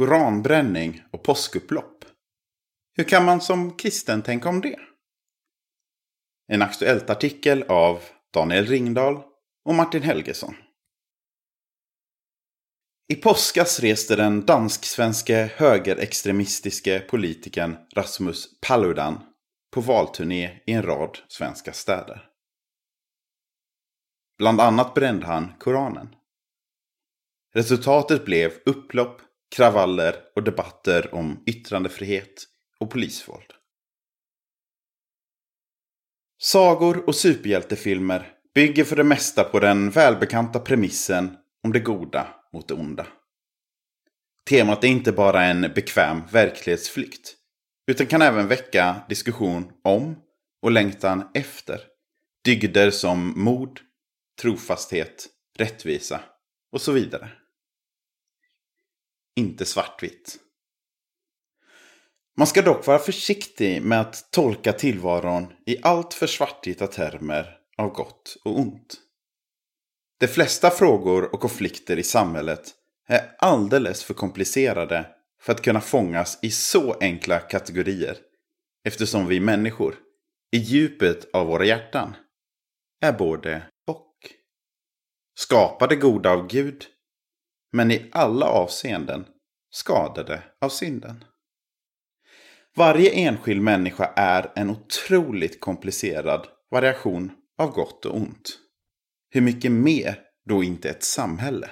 [0.00, 2.04] koranbränning och påskupplopp.
[2.96, 4.78] Hur kan man som kristen tänka om det?
[6.52, 8.02] En aktuellt artikel av
[8.34, 9.22] Daniel Ringdahl
[9.64, 10.54] och Martin Helgesson.
[13.12, 19.20] I påskas reste den dansk-svenske högerextremistiske politikern Rasmus Paludan
[19.74, 22.28] på valturné i en rad svenska städer.
[24.38, 26.14] Bland annat brände han Koranen.
[27.54, 29.22] Resultatet blev upplopp,
[29.56, 32.46] kravaller och debatter om yttrandefrihet
[32.78, 33.52] och polisvåld.
[36.38, 42.68] Sagor och superhjältefilmer bygger för det mesta på den välbekanta premissen om det goda mot
[42.68, 43.06] det onda.
[44.48, 47.36] Temat är inte bara en bekväm verklighetsflykt,
[47.86, 50.16] utan kan även väcka diskussion om
[50.62, 51.80] och längtan efter
[52.44, 53.80] dygder som mod,
[54.42, 56.20] trofasthet, rättvisa
[56.72, 57.39] och så vidare.
[59.40, 60.38] Inte svartvitt.
[62.36, 67.88] Man ska dock vara försiktig med att tolka tillvaron i allt för svartvita termer av
[67.88, 69.00] gott och ont.
[70.20, 72.74] De flesta frågor och konflikter i samhället
[73.08, 75.06] är alldeles för komplicerade
[75.42, 78.16] för att kunna fångas i så enkla kategorier.
[78.84, 79.94] Eftersom vi människor,
[80.52, 82.16] i djupet av våra hjärtan,
[83.00, 84.14] är både och.
[85.38, 86.86] Skapade goda av Gud,
[87.72, 89.26] men i alla avseenden
[89.70, 91.24] skadade av synden.
[92.76, 98.58] Varje enskild människa är en otroligt komplicerad variation av gott och ont.
[99.30, 101.70] Hur mycket mer då inte ett samhälle?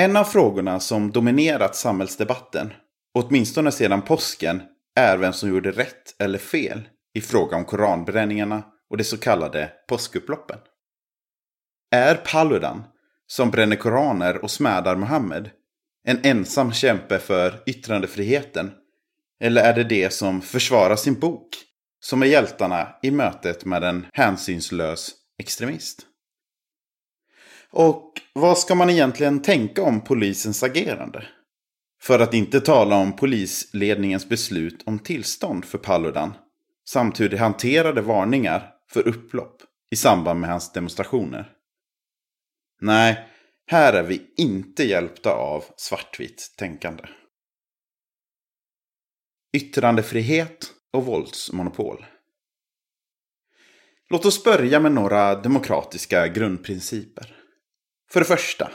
[0.00, 2.72] En av frågorna som dominerat samhällsdebatten,
[3.14, 4.62] åtminstone sedan påsken,
[4.96, 9.72] är vem som gjorde rätt eller fel i fråga om koranbränningarna och de så kallade
[9.88, 10.58] påskupploppen.
[11.90, 12.84] Är Paludan,
[13.26, 15.50] som bränner koraner och smädar Muhammed,
[16.04, 18.72] en ensam kämpe för yttrandefriheten?
[19.40, 21.48] Eller är det de som försvarar sin bok
[22.00, 26.06] som är hjältarna i mötet med en hänsynslös extremist?
[27.70, 31.24] Och vad ska man egentligen tänka om polisens agerande?
[32.02, 36.34] För att inte tala om polisledningens beslut om tillstånd för Paludan.
[36.88, 41.53] Samt hur de hanterade varningar för upplopp i samband med hans demonstrationer.
[42.84, 43.28] Nej,
[43.66, 47.04] här är vi inte hjälpta av svartvitt tänkande.
[49.56, 52.06] Yttrandefrihet och våldsmonopol.
[54.10, 57.36] Låt oss börja med några demokratiska grundprinciper.
[58.10, 58.70] För det första.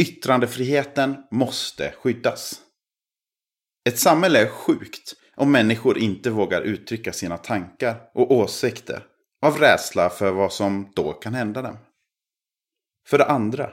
[0.00, 2.60] Yttrandefriheten måste skyddas.
[3.88, 9.06] Ett samhälle är sjukt om människor inte vågar uttrycka sina tankar och åsikter
[9.42, 11.76] av rädsla för vad som då kan hända dem.
[13.06, 13.70] För det andra.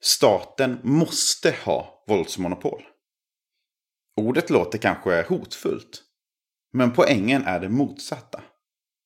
[0.00, 2.82] Staten måste ha våldsmonopol.
[4.16, 6.02] Ordet låter kanske hotfullt.
[6.72, 8.42] Men poängen är det motsatta.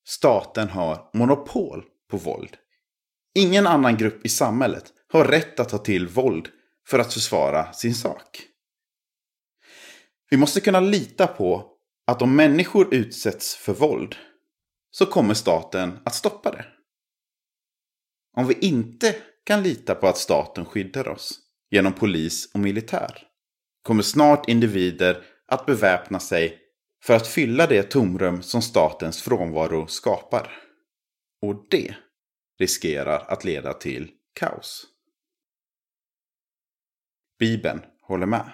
[0.07, 2.57] Staten har monopol på våld.
[3.35, 6.49] Ingen annan grupp i samhället har rätt att ta till våld
[6.87, 8.43] för att försvara sin sak.
[10.31, 11.73] Vi måste kunna lita på
[12.07, 14.17] att om människor utsätts för våld
[14.91, 16.67] så kommer staten att stoppa det.
[18.37, 19.17] Om vi inte
[19.47, 21.39] kan lita på att staten skyddar oss
[21.71, 23.23] genom polis och militär
[23.83, 26.59] kommer snart individer att beväpna sig
[27.05, 30.63] för att fylla det tomrum som statens frånvaro skapar.
[31.43, 31.97] Och det
[32.59, 34.87] riskerar att leda till kaos.
[37.39, 38.53] Bibeln håller med.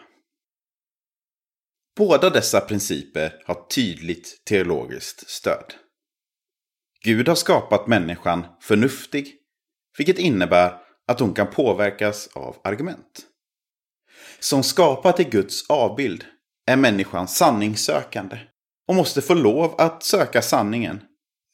[1.97, 5.75] Båda dessa principer har tydligt teologiskt stöd.
[7.05, 9.42] Gud har skapat människan förnuftig,
[9.99, 13.27] vilket innebär att hon kan påverkas av argument.
[14.41, 16.25] Som skapat i Guds avbild
[16.67, 18.39] är människan sanningssökande
[18.89, 21.03] och måste få lov att söka sanningen,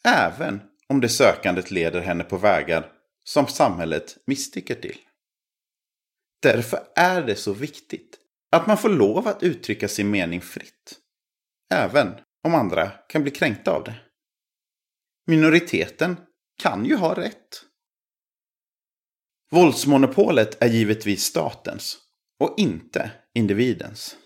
[0.05, 2.93] även om det sökandet leder henne på vägar
[3.25, 4.99] som samhället misstycker till.
[6.43, 8.19] Därför är det så viktigt
[8.53, 10.99] att man får lov att uttrycka sin mening fritt.
[11.75, 12.15] Även
[12.45, 13.95] om andra kan bli kränkta av det.
[15.27, 16.17] Minoriteten
[16.63, 17.65] kan ju ha rätt.
[19.51, 21.99] Våldsmonopolet är givetvis statens
[22.41, 24.17] och inte individens.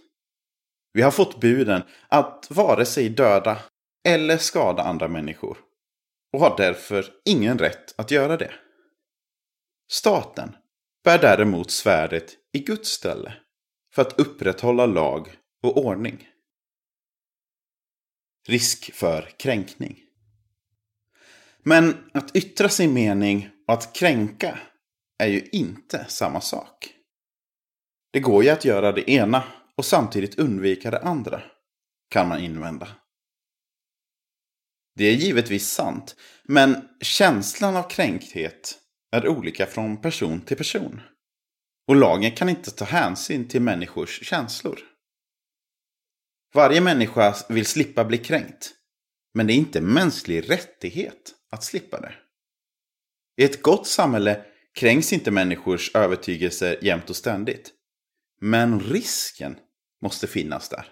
[0.93, 3.59] Vi har fått buden att vare sig döda
[4.09, 5.59] eller skada andra människor
[6.33, 8.55] och har därför ingen rätt att göra det.
[9.91, 10.57] Staten
[11.05, 13.35] bär däremot svärdet i Guds ställe
[13.95, 16.29] för att upprätthålla lag och ordning.
[18.49, 20.01] Risk för kränkning.
[21.63, 24.59] Men att yttra sin mening och att kränka
[25.23, 26.95] är ju inte samma sak.
[28.13, 29.45] Det går ju att göra det ena
[29.77, 31.43] och samtidigt undvika det andra,
[32.11, 32.89] kan man invända.
[34.95, 38.79] Det är givetvis sant, men känslan av kränkthet
[39.13, 41.01] är olika från person till person.
[41.89, 44.79] Och lagen kan inte ta hänsyn till människors känslor.
[46.55, 48.75] Varje människa vill slippa bli kränkt.
[49.35, 52.15] Men det är inte mänsklig rättighet att slippa det.
[53.37, 57.73] I ett gott samhälle kränks inte människors övertygelser jämt och ständigt.
[58.41, 59.57] Men risken
[60.03, 60.87] måste finnas där.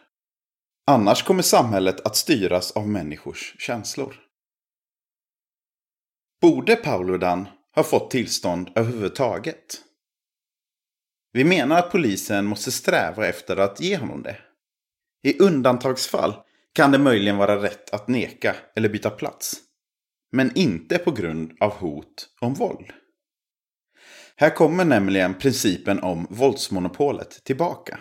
[0.86, 4.16] Annars kommer samhället att styras av människors känslor.
[6.40, 9.80] Borde Pauludan ha fått tillstånd överhuvudtaget?
[11.32, 14.36] Vi menar att polisen måste sträva efter att ge honom det.
[15.22, 16.34] I undantagsfall
[16.72, 19.56] kan det möjligen vara rätt att neka eller byta plats.
[20.32, 22.92] Men inte på grund av hot om våld.
[24.40, 28.00] Här kommer nämligen principen om våldsmonopolet tillbaka.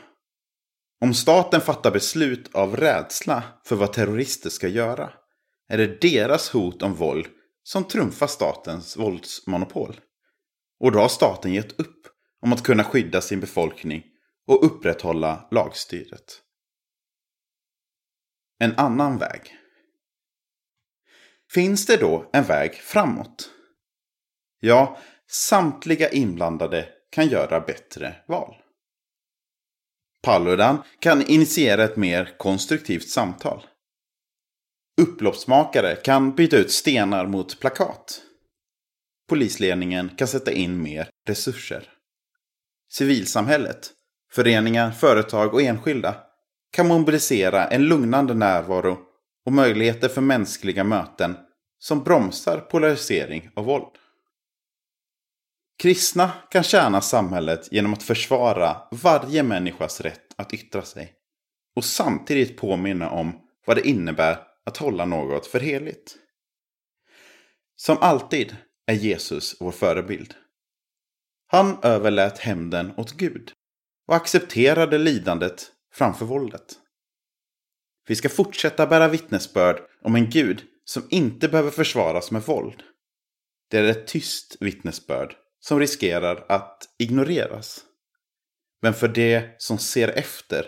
[1.01, 5.13] Om staten fattar beslut av rädsla för vad terrorister ska göra
[5.68, 7.27] är det deras hot om våld
[7.63, 10.00] som trumfar statens våldsmonopol.
[10.80, 12.07] Och då har staten gett upp
[12.42, 14.03] om att kunna skydda sin befolkning
[14.47, 16.42] och upprätthålla lagstyret.
[18.59, 19.42] En annan väg.
[21.53, 23.50] Finns det då en väg framåt?
[24.59, 25.00] Ja,
[25.31, 28.56] samtliga inblandade kan göra bättre val.
[30.24, 33.66] Paludan kan initiera ett mer konstruktivt samtal.
[35.02, 38.22] Upploppsmakare kan byta ut stenar mot plakat.
[39.30, 41.90] Polisledningen kan sätta in mer resurser.
[42.92, 43.92] Civilsamhället,
[44.31, 46.16] föreningar, företag och enskilda
[46.72, 48.98] kan mobilisera en lugnande närvaro
[49.46, 51.38] och möjligheter för mänskliga möten
[51.80, 53.99] som bromsar polarisering och våld.
[55.80, 61.14] Kristna kan tjäna samhället genom att försvara varje människas rätt att yttra sig
[61.76, 66.16] och samtidigt påminna om vad det innebär att hålla något för heligt.
[67.76, 68.56] Som alltid
[68.88, 70.34] är Jesus vår förebild.
[71.48, 73.52] Han överlät hämnden åt Gud
[74.08, 76.76] och accepterade lidandet framför våldet.
[78.08, 82.84] Vi ska fortsätta bära vittnesbörd om en Gud som inte behöver försvaras med våld.
[83.70, 87.83] Det är ett tyst vittnesbörd som riskerar att ignoreras.
[88.81, 90.65] Men för det som ser efter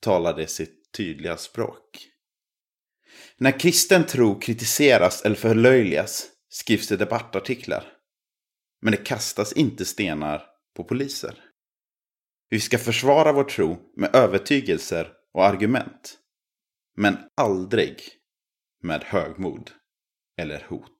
[0.00, 2.08] talar det sitt tydliga språk.
[3.36, 7.92] När kristen tro kritiseras eller förlöjligas skrivs det debattartiklar.
[8.82, 10.42] Men det kastas inte stenar
[10.76, 11.34] på poliser.
[12.48, 16.18] Vi ska försvara vår tro med övertygelser och argument.
[16.96, 18.02] Men aldrig
[18.82, 19.70] med högmod
[20.40, 20.90] eller hot.